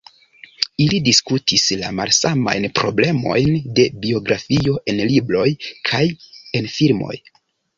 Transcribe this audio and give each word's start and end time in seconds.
Ili 0.85 1.01
diskutis 1.07 1.65
la 1.81 1.91
malsamajn 1.97 2.65
problemojn 2.79 3.59
de 3.81 3.87
biografio 4.07 4.77
en 4.95 5.05
libroj 5.13 5.47
kaj 5.91 6.05
en 6.61 6.73
filmoj. 6.79 7.17